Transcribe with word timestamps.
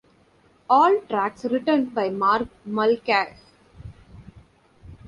All 0.67 0.99
tracks 1.01 1.45
written 1.45 1.85
by 1.89 2.09
Mark 2.09 2.47
Mulcahy. 2.65 3.35